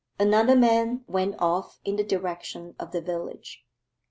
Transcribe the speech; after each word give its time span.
Another 0.17 0.55
man 0.55 1.03
went 1.05 1.35
off 1.37 1.77
in 1.85 1.95
the 1.95 2.03
direction 2.03 2.73
of 2.79 2.89
the 2.89 3.01
village. 3.01 3.63